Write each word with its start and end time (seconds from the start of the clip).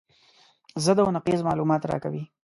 ضد 0.85 0.99
او 1.01 1.09
نقیض 1.17 1.41
معلومات 1.49 1.81
راکوي. 1.91 2.23